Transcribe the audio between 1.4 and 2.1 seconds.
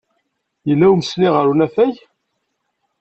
unafag?